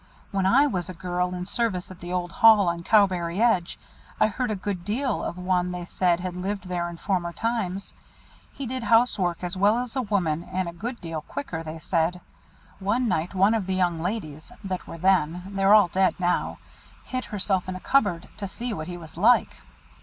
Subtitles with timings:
[0.31, 3.77] When I was a girl, in service at the old hall, on Cowberry Edge,
[4.19, 7.93] I heard a good deal of one they said had lived there in former times.
[8.51, 11.77] He did house work as well as a woman, and a good deal quicker, they
[11.77, 12.19] said.
[12.79, 16.57] One night one of the young ladies (that were then, they're all dead now)
[17.05, 19.57] hid herself in a cupboard, to see what he was like."